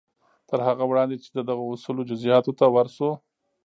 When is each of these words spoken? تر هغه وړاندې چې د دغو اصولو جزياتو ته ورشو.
تر 0.49 0.59
هغه 0.67 0.83
وړاندې 0.87 1.15
چې 1.23 1.29
د 1.31 1.39
دغو 1.49 1.65
اصولو 1.75 2.07
جزياتو 2.09 2.51
ته 2.59 2.65
ورشو. 2.75 3.09